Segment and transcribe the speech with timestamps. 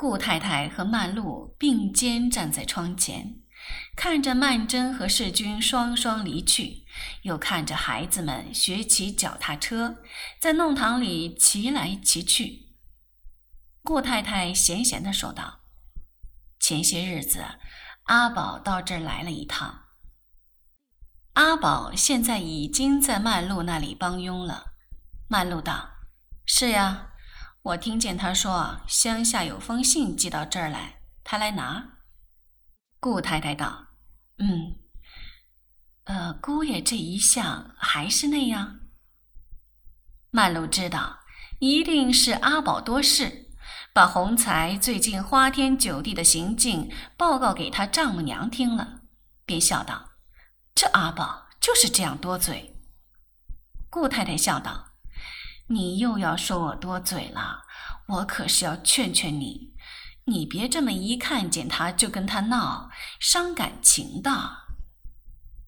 [0.00, 3.42] 顾太太和曼璐并肩站在窗前，
[3.94, 6.86] 看着曼桢和世君双双离去，
[7.20, 9.98] 又看着孩子们学骑脚踏车，
[10.40, 12.70] 在弄堂里骑来骑去。
[13.82, 15.60] 顾太太闲闲地说道
[16.58, 17.44] ：“前些日子，
[18.04, 19.80] 阿宝到这儿来了一趟。
[21.34, 24.68] 阿宝现在已经在曼璐那里帮佣了。”
[25.28, 25.90] 曼璐道
[26.46, 27.08] ：“是呀。”
[27.62, 31.98] 我听见他说，乡下有封信寄到这儿来，他来拿。
[32.98, 33.88] 顾太太道
[34.38, 34.78] ：“嗯，
[36.04, 38.80] 呃，姑爷这一向还是那样。”
[40.32, 41.18] 曼璐知道，
[41.58, 43.50] 一定是阿宝多事，
[43.92, 49.02] 把洪才最近花天酒地的行径报告给他丈母娘听了，
[49.44, 50.12] 便笑道
[50.74, 52.80] ：“这阿宝就是这样多嘴。”
[53.90, 54.89] 顾太太笑道。
[55.72, 57.62] 你又要说我多嘴了，
[58.08, 59.72] 我可是要劝劝你，
[60.24, 62.90] 你别这么一看见他就跟他闹，
[63.20, 64.30] 伤感情的。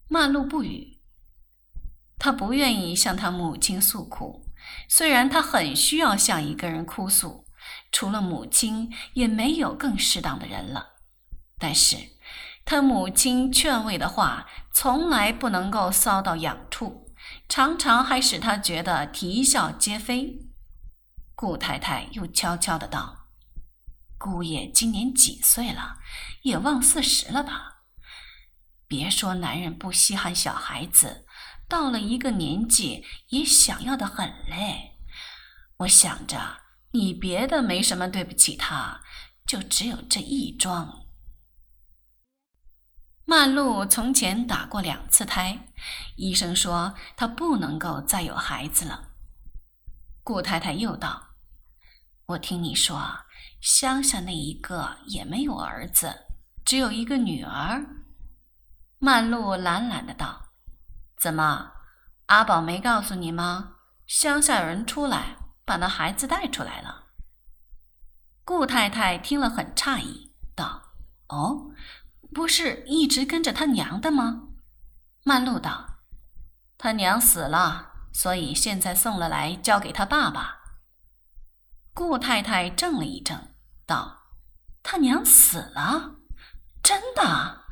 [0.09, 0.99] 曼璐不语，
[2.19, 4.45] 他不愿意向他母亲诉苦，
[4.89, 7.45] 虽然他很需要向一个人哭诉，
[7.89, 10.95] 除了母亲也没有更适当的人了，
[11.57, 11.95] 但是
[12.65, 17.02] 他母亲劝慰的话从来不能够骚到痒处。
[17.47, 20.39] 常常还使他觉得啼笑皆非。
[21.35, 23.27] 顾太太又悄悄的道
[24.17, 25.97] ：“姑爷今年几岁了？
[26.43, 27.83] 也望四十了吧？
[28.87, 31.25] 别说男人不稀罕小孩子，
[31.67, 34.97] 到了一个年纪也想要的很嘞。
[35.77, 39.01] 我想着你别的没什么对不起他，
[39.45, 41.01] 就只有这一桩。”
[43.25, 45.67] 曼露从前打过两次胎，
[46.17, 49.11] 医生说她不能够再有孩子了。
[50.23, 51.29] 顾太太又道
[52.27, 53.01] ：“我听你说，
[53.61, 56.25] 乡下那一个也没有儿子，
[56.65, 57.85] 只有一个女儿。”
[58.99, 60.49] 曼露懒懒的道
[61.17, 61.71] ：“怎么，
[62.27, 63.77] 阿宝没告诉你吗？
[64.05, 67.05] 乡下有人出来把那孩子带出来了。”
[68.43, 70.81] 顾太太听了很诧异，道
[71.29, 71.71] ：“哦。”
[72.33, 74.49] 不是一直跟着他娘的吗？
[75.23, 75.99] 曼璐道
[76.77, 80.57] ：“他娘死了，所以现在送了来交给他爸爸。”
[81.93, 83.55] 顾太太怔了一怔，
[83.85, 84.23] 道
[84.81, 86.15] ：“他娘死了？
[86.81, 87.63] 真的？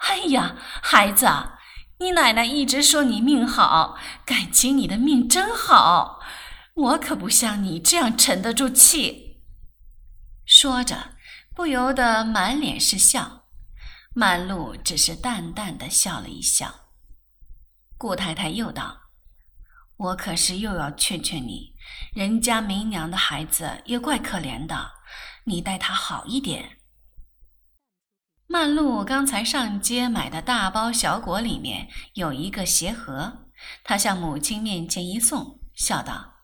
[0.00, 1.26] 哎呀，孩子，
[1.98, 6.20] 你奶奶一直说你命好，感情你的命真好。
[6.74, 9.42] 我可不像你这样沉得住气。”
[10.46, 11.16] 说着，
[11.54, 13.45] 不由得满脸是笑。
[14.18, 16.86] 曼露只是淡淡的笑了一笑。
[17.98, 19.10] 顾太太又道
[19.98, 21.74] ：“我可是又要劝劝你，
[22.14, 24.92] 人家没娘的孩子也怪可怜的，
[25.44, 26.78] 你待他好一点。”
[28.48, 33.50] 曼璐刚才上街买的大包小裹里面有一个鞋盒，
[33.84, 36.36] 她向母亲面前一送，笑道：“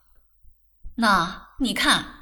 [0.96, 2.16] 那你看。”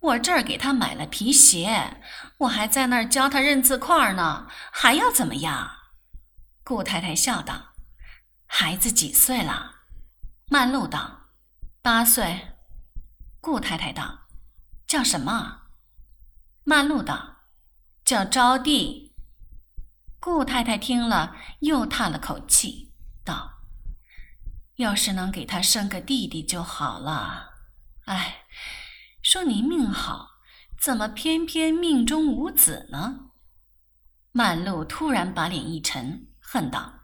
[0.00, 2.00] 我这儿给他买了皮鞋，
[2.38, 5.70] 我还在那儿教他认字块呢，还要怎么样？
[6.62, 7.74] 顾太太笑道
[8.46, 9.76] ：“孩子几岁了？”
[10.48, 11.30] 曼璐道
[11.82, 12.54] ：“八岁。”
[13.40, 14.28] 顾太太道
[14.86, 15.62] ：“叫什么？”
[16.62, 17.38] 曼璐道
[18.04, 19.12] ：“叫招娣。”
[20.20, 22.92] 顾太太听了，又叹了口气，
[23.24, 23.62] 道
[24.76, 27.54] ：“要是能给他生个弟弟就好了。
[28.04, 28.44] 哎。”
[29.28, 30.38] 说你命好，
[30.80, 33.30] 怎么偏偏命中无子呢？
[34.30, 37.00] 曼璐突然把脸一沉，恨道：“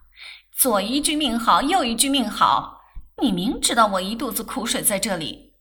[0.57, 2.81] 左一句命好，右一句命好，
[3.21, 5.55] 你明知道我一肚子苦水在这里。”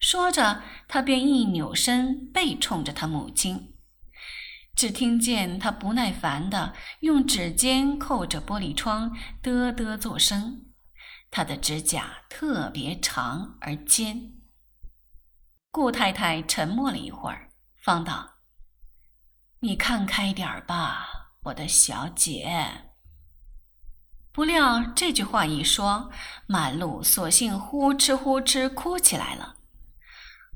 [0.00, 3.76] 说着，他便一扭身，背冲着他母亲。
[4.74, 10.64] 只听见他不耐烦的用指尖扣着玻璃窗，嘚嘚作声。
[11.30, 14.32] 他的指甲特别长而尖。
[15.76, 17.50] 顾太太沉默了一会儿，
[17.82, 18.36] 方道
[19.60, 22.94] ：“你看开点儿吧，我的小姐。”
[24.32, 26.10] 不料这句话一说，
[26.46, 29.56] 满路索性呼哧呼哧哭起来了。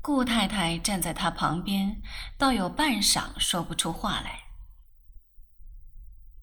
[0.01, 2.01] 顾太太站在他旁边，
[2.39, 4.45] 倒有半晌说不出话来。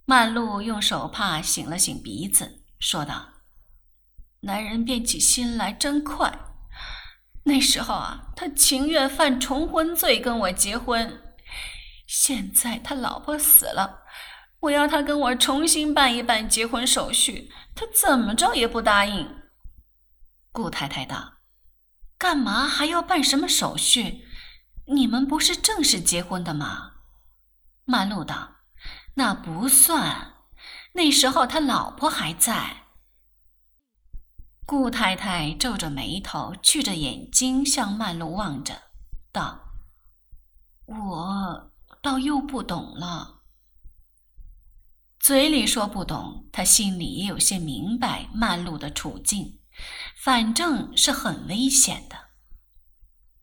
[0.04, 3.26] 曼璐用手帕擤了擤鼻子，说道
[4.42, 6.32] ：“男人变起心来真快。”
[7.48, 11.22] 那时候啊，他情愿犯重婚罪跟我结婚。
[12.06, 14.02] 现在他老婆死了，
[14.60, 19.34] 我要他跟我重新办一办结婚手续，他怎么着也不答应。
[20.52, 21.38] 顾太太道
[22.18, 24.24] ：“干嘛还要办什么手续？
[24.86, 26.92] 你们不是正式结婚的吗？
[27.84, 28.56] 曼璐道
[29.16, 30.34] ：“那不算，
[30.92, 32.84] 那时候他老婆还在。”
[34.70, 38.82] 顾太太皱着眉头，觑着眼睛向曼璐望着，
[39.32, 39.60] 道
[40.84, 41.70] ：“我
[42.02, 43.40] 倒又不懂了。”
[45.18, 49.58] 嘴里说不懂，他心里也有些明白曼璐的处境，
[50.14, 52.28] 反正是很危险的。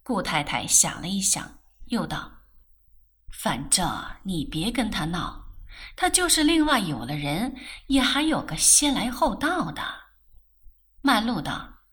[0.04, 2.34] 顾太太想了一想，又道
[3.34, 3.90] ：“反正
[4.26, 5.46] 你别跟他闹，
[5.96, 7.56] 他就是另外有了人，
[7.88, 9.82] 也还有个先来后到的。”
[11.06, 11.84] 曼璐道：“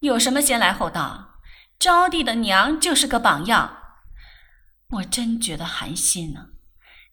[0.00, 1.38] 有什么先来后到？
[1.78, 3.76] 招娣的娘就是个榜样，
[4.88, 6.48] 我真觉得寒心呢。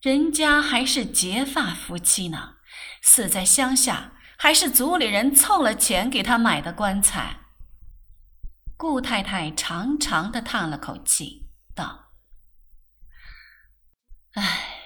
[0.02, 2.56] 人家还是结发夫妻呢，
[3.04, 7.42] 死在乡下，还是族里人凑了钱给他买的棺材。”
[8.76, 12.14] 顾太太长长的叹了口气，道
[14.34, 14.80] ：“唉，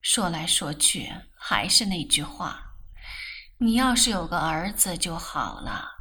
[0.00, 2.63] 说来说去还是那句话，
[3.58, 5.92] 你要是有个儿子就好了。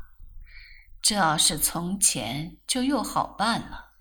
[1.02, 3.92] 这要是从前，就又好办了。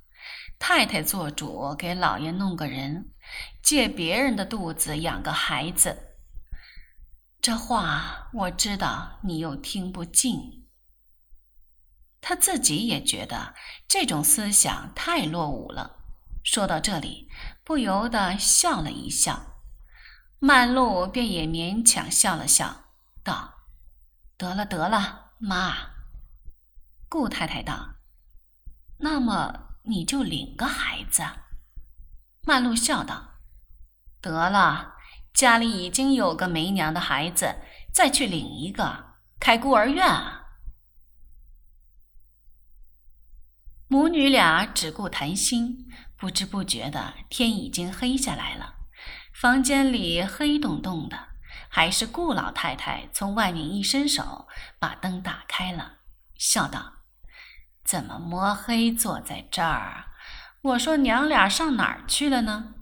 [0.59, 3.11] 太太做主给老爷弄个人，
[3.63, 6.17] 借别人的肚子养个孩子。
[7.41, 10.69] 这话我知道，你又听不进。”
[12.23, 13.55] 他自己也觉得
[13.89, 15.99] 这种思想太落伍了。
[16.45, 17.29] 说到这里，
[17.65, 19.59] 不由得笑了一笑。
[20.39, 22.82] 曼璐便也勉强笑了笑，
[23.23, 23.67] 道
[24.37, 25.93] ：“得了，得了，妈。”
[27.09, 27.95] 顾太太道
[28.99, 31.23] ：“那么你就领个孩子。”
[32.45, 33.41] 曼璐笑道
[34.21, 34.95] ：“得了，
[35.33, 37.61] 家里已经有个没娘的孩子，
[37.93, 40.41] 再去领一个，开孤儿院啊。”
[43.89, 45.87] 母女俩只顾谈心，
[46.17, 48.77] 不知不觉的天已经黑下来了。
[49.35, 51.29] 房间里黑洞洞的，
[51.75, 54.47] 还是顾老太太从外面一伸手
[54.79, 56.01] 把灯打开了，
[56.37, 56.93] 笑道
[57.83, 60.05] ：“怎么摸黑坐在这儿？
[60.61, 62.75] 我说娘俩上哪儿去了呢？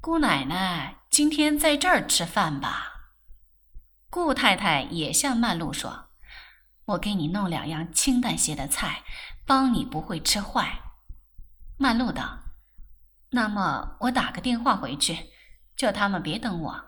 [0.00, 2.92] 姑奶奶今天在这儿吃饭吧？”
[4.08, 6.10] 顾太太也向曼璐说
[6.86, 9.02] ：“我给你弄两样清淡些的菜。”
[9.46, 10.80] 帮你不会吃坏，
[11.76, 12.38] 曼璐道
[13.32, 15.30] ：“那么我打个电话回去，
[15.76, 16.84] 叫他们别等我。”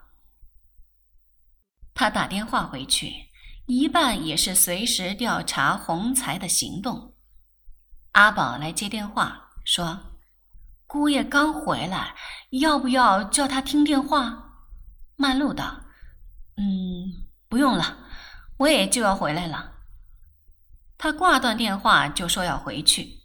[1.98, 3.30] 他打电话回去，
[3.64, 7.14] 一半也是随时调查洪才的行动。
[8.12, 10.18] 阿宝来接电话，说
[10.86, 12.14] ：“姑爷刚回来，
[12.50, 14.60] 要不要叫他听电话？”
[15.16, 15.84] 曼璐道
[16.58, 17.96] ：“嗯，不用了，
[18.58, 19.72] 我也就要回来了。”
[20.98, 23.22] 他挂断电话就说要回去，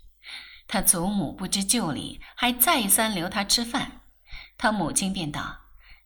[0.65, 4.03] 他祖母不知就里，还再三留他吃饭。
[4.57, 5.57] 他母亲便道：“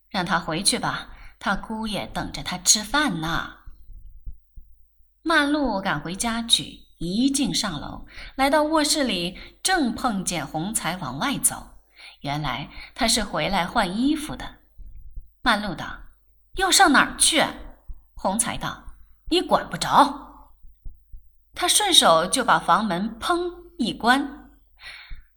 [0.09, 1.09] 让他回去吧，
[1.39, 3.55] 他姑爷等着他吃饭呢。”
[5.23, 8.05] 曼璐赶回家去，一进上楼，
[8.35, 11.79] 来到卧室里，正碰见洪才往外走。
[12.21, 14.57] 原来他是回来换衣服的。
[15.41, 15.85] 曼璐道
[16.57, 17.43] ：“要上哪儿去？”
[18.13, 18.83] 洪才道
[19.29, 20.51] ：“你管不着。”
[21.53, 24.51] 他顺手就把房门砰一关，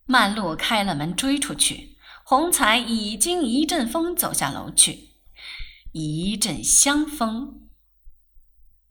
[0.05, 5.08] 曼璐开了门追出去，洪才已经一阵风走下楼去，
[5.93, 7.69] 一阵香风。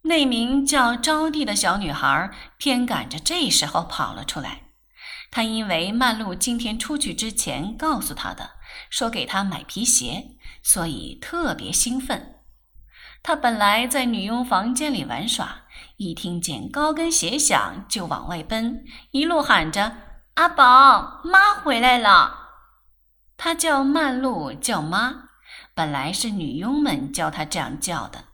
[0.04, 4.70] 那名叫招娣的小女孩偏赶着这时候跑了出来，
[5.32, 8.52] 她因为曼璐今天出去之前告诉她的，
[8.90, 12.36] 说给她买皮鞋，所以特别兴奋。
[13.22, 15.64] 她本来在女佣房间里玩耍。
[15.98, 19.98] 一听见高跟鞋响，就往外奔，一路喊着
[20.36, 22.50] ：“阿宝，妈回来了！”
[23.36, 25.27] 她叫曼璐，叫妈。
[25.78, 28.26] 本来是女佣们教他这样叫的。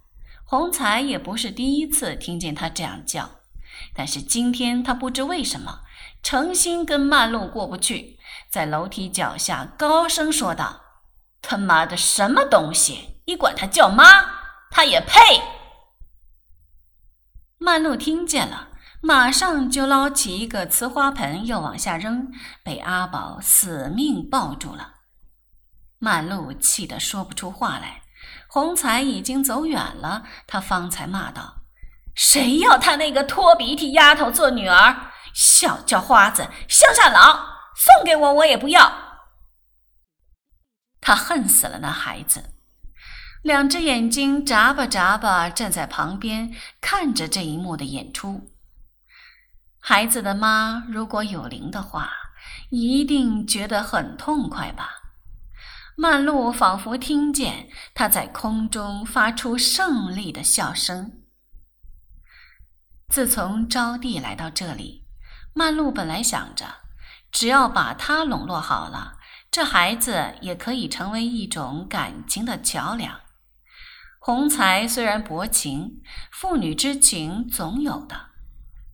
[0.45, 3.29] 红彩也不是第一次听见他这样叫，
[3.93, 5.81] 但是今天他不知为什么，
[6.21, 8.17] 诚心跟曼露过不去，
[8.49, 10.83] 在楼梯脚下高声说道
[11.43, 13.19] ：“他妈的什么东西！
[13.25, 14.05] 你管他叫妈，
[14.71, 15.19] 他也配！”
[17.59, 18.69] 曼璐听见了，
[19.01, 22.31] 马上就捞起一个瓷花盆要往下扔，
[22.63, 24.93] 被阿宝死命抱住了。
[26.03, 28.01] 曼露气得说不出话来。
[28.49, 31.61] 红彩已经走远了，他方才骂道
[32.13, 35.11] ：“谁要他那个拖鼻涕丫头做女儿？
[35.33, 37.39] 小叫花子，乡下佬，
[37.73, 38.91] 送给我我也不要。”
[40.99, 42.49] 他恨死了那孩子。
[43.41, 48.49] 两只眼睛眨巴眨巴，站在旁边看着这一幕的演出。
[49.79, 52.11] 孩子的妈如果有灵的话，
[52.69, 55.02] 一定觉得很痛快吧？
[55.95, 61.21] 曼璐仿佛听见他在空中发出胜利的笑声。
[63.09, 65.05] 自从招娣来到这里，
[65.53, 66.65] 曼璐本来想着，
[67.31, 69.19] 只要把他笼络好了，
[69.51, 73.21] 这孩子也可以成为一种感情的桥梁。
[74.19, 78.29] 洪才虽然薄情，父女之情总有的，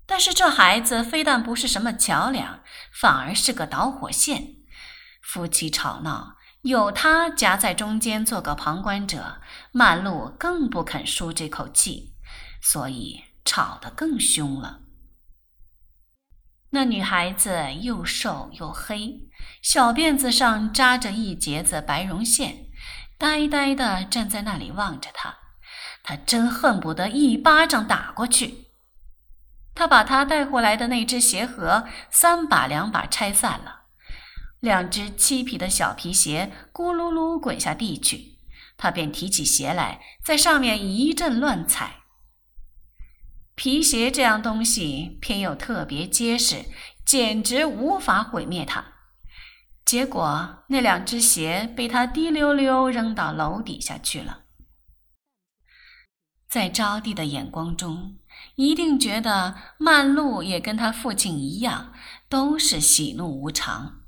[0.06, 2.60] 但是这孩子非但不是什么桥梁，
[2.92, 4.56] 反而是个导火线。
[5.22, 12.16] 夫妻吵闹，有他夹在中间做个旁观者，曼璐更不肯输这口气，
[12.62, 14.82] 所以吵得更凶了。
[16.72, 19.30] 那女孩子又瘦又黑，
[19.62, 22.66] 小辫子上扎着一截子白绒线。
[23.18, 25.40] 呆呆地站在那里望着他，
[26.04, 28.68] 他真恨不得一巴掌打过去。
[29.74, 33.79] 他把他带回来的那只鞋盒三把两把拆散了，
[34.60, 38.40] 两只漆皮的小皮鞋咕噜噜滚下地去。
[38.78, 41.98] 他便提起鞋来，在上面一阵乱踩。
[43.56, 46.66] 皮鞋这样东西偏又特别结实，
[47.04, 48.94] 简直无法毁灭它。
[49.84, 54.44] 结果，那两只鞋被他滴溜溜扔到楼底下去了。
[56.48, 58.18] 在招娣的眼光中，
[58.56, 61.94] 一定觉得曼璐也跟他父亲一样，
[62.30, 63.99] 都是喜怒无常。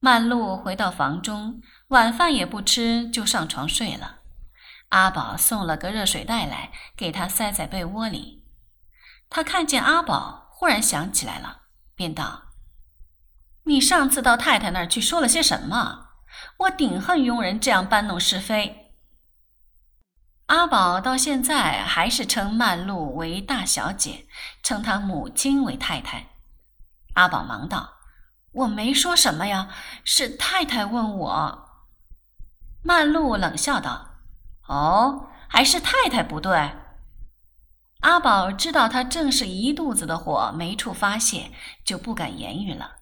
[0.00, 4.20] 曼璐回到房中，晚饭也不吃，就上床睡了。
[4.88, 8.42] 阿宝送了个热水袋来，给他塞在被窝里。
[9.28, 11.64] 他看见阿宝，忽然想起来了，
[11.94, 12.44] 便道。
[13.64, 16.08] 你上次到太太那儿去说了些什么？
[16.60, 18.94] 我顶恨佣人这样搬弄是非。
[20.46, 24.26] 阿宝到现在还是称曼璐为大小姐，
[24.62, 26.30] 称她母亲为太太。
[27.14, 27.98] 阿宝忙道
[28.52, 29.68] ：“我没说什么呀，
[30.04, 31.68] 是太太问我。”
[32.82, 34.18] 曼璐冷笑道
[34.66, 36.72] ：“哦，还是太太不对。”
[38.00, 41.52] 阿宝知道他正是一肚子的火没处发泄，
[41.84, 42.96] 就不敢言语了。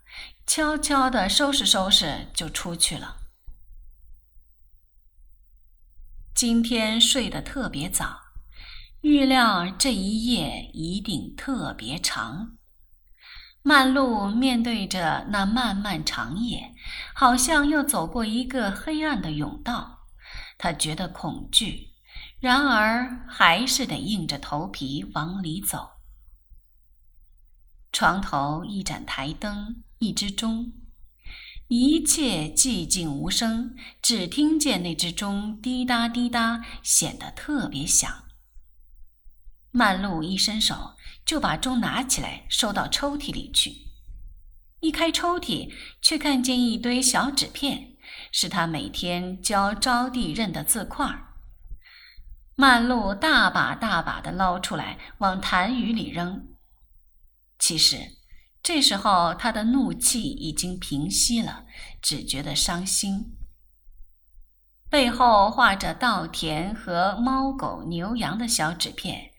[0.44, 3.16] 悄悄的收拾收拾，就出去了。
[6.34, 8.18] 今天睡得特别早，
[9.02, 12.57] 预料这一夜一定特别长。
[13.68, 16.74] 曼璐面对着那漫漫长夜，
[17.14, 20.06] 好像又走过一个黑暗的甬道，
[20.56, 21.90] 她觉得恐惧，
[22.40, 25.90] 然而还是得硬着头皮往里走。
[27.92, 29.82] 床头一盏台灯。
[29.98, 30.72] 一只钟，
[31.66, 38.24] 一切寂静无声，只听见那只钟滴答滴答，显得特别响。
[39.72, 40.94] 曼璐一伸手
[41.28, 43.82] 就把钟拿起来，收到抽屉里去。
[44.80, 45.70] 一开抽屉，
[46.00, 47.96] 却看见一堆小纸片，
[48.32, 51.06] 是他每天教招娣认的字块。
[52.54, 56.48] 曼璐大把大把的捞出来，往痰盂里扔。
[57.58, 58.16] 其实。
[58.62, 61.66] 这时候，他的怒气已经平息了，
[62.00, 63.36] 只觉得伤心。
[64.90, 69.30] 背后画着稻田和猫狗牛羊的小纸片，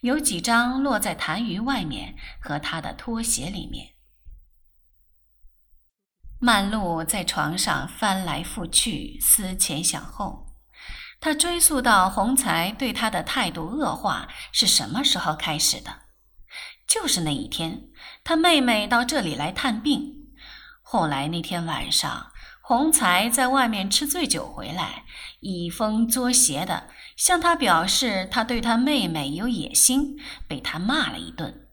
[0.00, 3.94] 有几张落在痰盂外面和他的拖鞋里面。
[6.40, 10.54] 曼璐在床上翻来覆去，思前想后，
[11.18, 16.02] 他追溯到洪才对他的态度恶化是什么时候开始的。
[16.86, 17.88] 就是那一天，
[18.22, 20.14] 他妹妹到这里来探病。
[20.80, 22.30] 后来那天晚上，
[22.68, 25.06] 洪才在外面吃醉酒回来，
[25.40, 31.66] 以风作邪的向他表示他对他妹妹有野心，被他骂了一顿。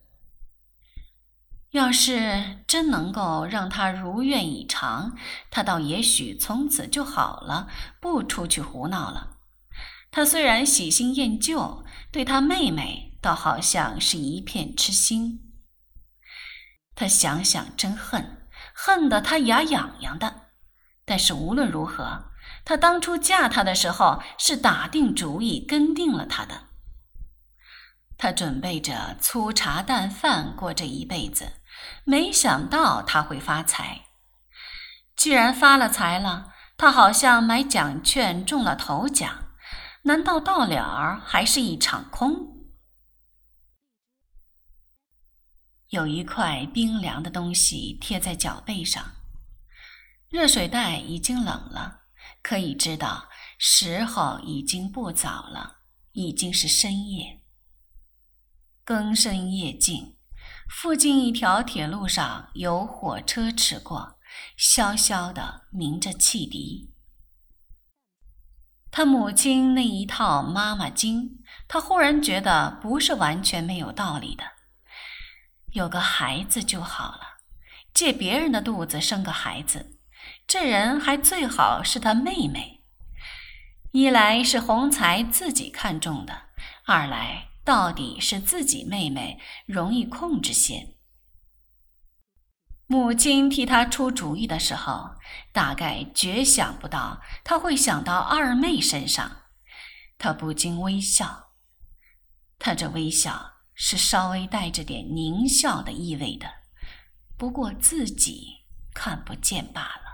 [1.72, 5.18] 要是真能够让他如愿以偿，
[5.52, 7.68] 他倒也许从此就好了，
[8.00, 9.32] 不出去胡闹了。
[10.10, 13.18] 他虽然喜新厌旧，对他妹妹。
[13.22, 15.52] 倒好像是一片痴心。
[16.96, 20.45] 他想想真恨，恨得他牙痒痒的。
[21.06, 22.32] 但是无论如何，
[22.66, 26.64] 他当初嫁他的时候是打定主意跟定了他的。
[28.18, 31.54] 他准备着粗茶淡饭过这一辈子，
[32.06, 34.06] 没想到他会发财。
[35.16, 39.50] 既然发了财了，他好像买奖券中了头奖，
[40.04, 42.54] 难道到了儿还是一场空？
[45.90, 49.04] 有一块冰凉的东西贴在脚背上，
[50.30, 52.02] 热水袋已经冷了，
[52.42, 55.78] 可以知道时候已经不早了，
[56.12, 57.42] 已经是深夜。
[58.84, 60.18] 更深夜静，
[60.70, 64.20] 附近一条铁路上有火车驰过，
[64.58, 66.94] 萧萧的鸣着汽笛。
[68.92, 74.44] 他母亲那一套妈妈经，他忽然觉得不是完全没有道理的。
[75.74, 77.40] 有个孩子就好了，
[77.94, 79.95] 借别人的肚子生个孩子，
[80.48, 82.84] 这人还最好是他妹妹。
[83.92, 86.50] 一来是洪才自己看中的，
[86.86, 90.96] 二来到底是自己妹妹容易控制些。
[92.88, 95.16] 母亲替他出主意的时候，
[95.52, 99.44] 大概绝想不到他会想到二妹身上。
[100.18, 101.54] 他不禁微笑，
[102.60, 106.48] 他这微笑是稍微带着点狞笑的意味的，
[107.36, 110.05] 不过自己看不见罢了。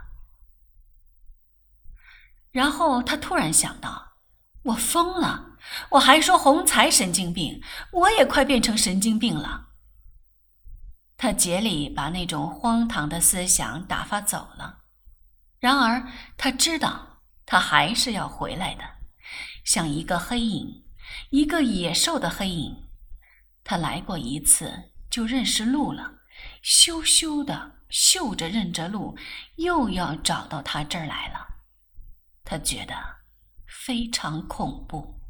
[2.52, 4.14] 然后他突然想到
[4.64, 5.58] ：“我疯了！
[5.92, 9.70] 我还说洪才神经病，我也快变成神经病了。”
[11.16, 14.80] 他竭力把那种荒唐的思想打发走了。
[15.60, 18.84] 然而他知道，他还是要回来的，
[19.64, 20.84] 像一个黑影，
[21.30, 22.90] 一个野兽的黑影。
[23.64, 26.16] 他来过一次，就认识路了，
[26.64, 29.16] 咻咻的嗅着认着路，
[29.58, 31.51] 又要找到他这儿来了。
[32.44, 32.94] 他觉得
[33.68, 35.21] 非常恐怖。